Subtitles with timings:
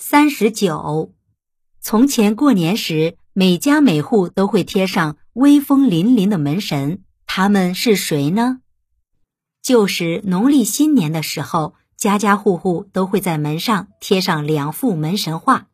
[0.00, 1.12] 三十九，
[1.80, 8.60] 从前过年时，每家每户都会贴上威风凛凛的门神，他们是谁呢？
[9.60, 15.66] 旧时农历新年的时候，家家户户都会在门上贴上两幅门神画，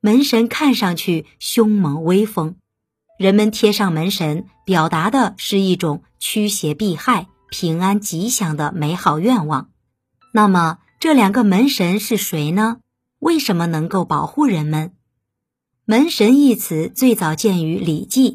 [0.00, 2.56] 门神看上去凶猛威风，
[3.16, 9.70] 人们贴上门神，表达的是一种驱邪避害、平安吉祥的美好愿望。
[10.34, 12.78] 那么，这两个门神是谁呢？
[13.20, 14.92] 为什么能够保护人们？
[15.84, 18.30] 门神一词最早见于《礼记》，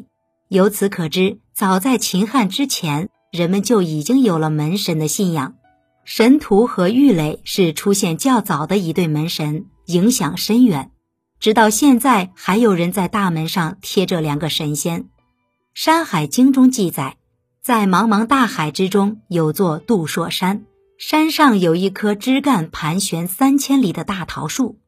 [0.48, 5.54] 由此可知，早在秦汉之前，人们就已经有了门神的信仰。
[6.04, 10.90] 神荼和郁垒是出现较早的一对门神，影响深远。
[11.40, 15.02] 直到现在，还有人在大门上贴着两个神仙。
[15.72, 17.16] 《山海经》中记载，
[17.62, 20.64] 在茫茫大海之中有座杜朔山。
[20.98, 24.78] 山上有一棵枝干盘旋三千里的大桃树，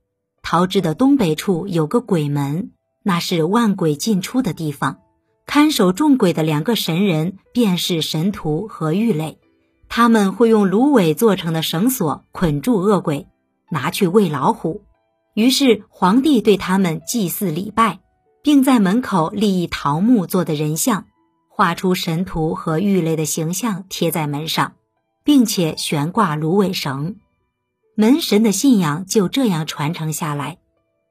[0.40, 2.70] 桃枝的东北处有个鬼门，
[3.02, 4.98] 那是万鬼进出的地方。
[5.46, 9.38] 看守众鬼的两个神人便是神荼和郁垒，
[9.88, 13.26] 他们会用芦苇做成的绳索捆住恶鬼，
[13.70, 14.82] 拿去喂老虎。
[15.34, 17.98] 于是皇帝对他们祭祀礼拜，
[18.42, 21.06] 并在门口立一桃木做的人像，
[21.48, 24.74] 画出神荼和郁垒的形象贴在门上。
[25.26, 27.16] 并且悬挂芦苇绳，
[27.96, 30.58] 门神的信仰就这样传承下来。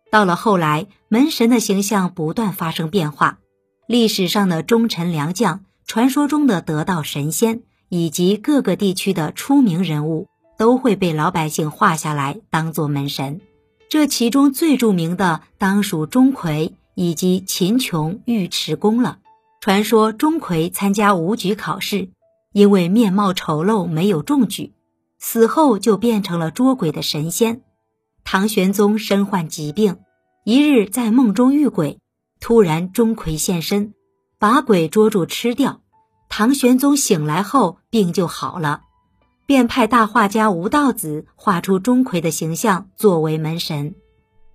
[0.09, 3.39] 到了后来，门神的形象不断发生变化，
[3.87, 13.41] 历史上的忠臣良将、传说中的得道神仙，以及各个地区的出名人物，都会被老百姓画下来当做门神。
[13.89, 19.19] 这其中最著名的当属钟馗以及秦琼、尉迟恭了。
[19.59, 22.07] 传说钟馗参加武举考试。
[22.55, 24.71] 因为面貌丑陋，没有中举，
[25.19, 27.63] 死后就变成了捉鬼的神仙。
[28.23, 29.97] 唐玄宗身患疾病，
[30.45, 31.99] 一日在梦中遇鬼，
[32.39, 33.93] 突然钟馗现身，
[34.39, 35.81] 把鬼捉住吃掉。
[36.29, 38.83] 唐玄宗醒来后，病就好了，
[39.45, 43.95] 便派大画家吴道子画出钟馗的形象作为门神。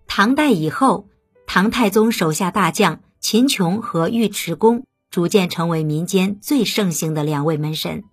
[0.07, 1.07] 唐代以后，
[1.47, 4.87] 唐太宗手下大将秦琼和尉迟恭。
[5.11, 8.05] 逐渐成为民间最盛行的两位门神。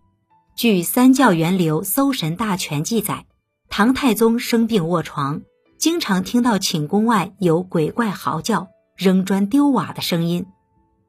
[0.56, 3.26] 据《三教源流搜神大全》记载，
[3.70, 5.42] 唐太宗生病卧床，
[5.78, 10.48] 经常听到寝宫外有鬼怪嚎叫、扔砖丢瓦的声音，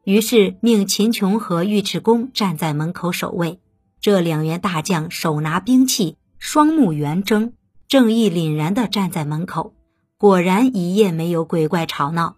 [0.05, 3.59] 于是命秦琼和尉迟恭站在门口守卫。
[4.01, 7.55] 这两员大将手拿兵器，双目圆睁，
[7.89, 9.73] 正义凛然地站在门口。
[10.19, 12.37] 果然一夜没有鬼怪吵闹。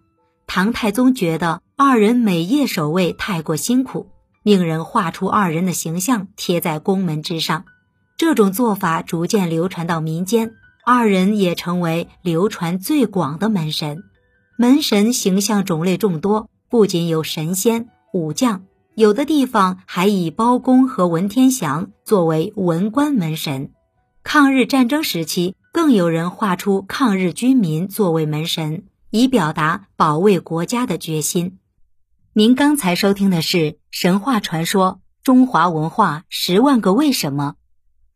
[0.53, 1.61] 唐太宗觉得。
[1.77, 4.07] 二人每夜守卫太过辛苦，
[4.43, 7.63] 命人画出二人的形象贴在宫门之上。
[8.17, 10.51] 这种做法逐渐流传到民间，
[10.85, 14.03] 二人也成为流传最广的门神。
[14.57, 18.63] 门神形象种类众多，不仅有神仙、武将，
[18.93, 23.71] 有的地方还以包公和文天祥作为文官门神。
[24.21, 31.59] 抗日战争时期，更有人画出抗日军民作为门神，以表达保卫国家的决心。
[32.33, 33.57] 您刚才收听的是
[33.91, 37.55] 《神话传说：中华文化十万个为什么》，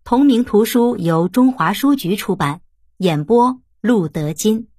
[0.05, 2.61] 同名图书由中华书局出版，
[2.97, 4.69] 演播陆德金。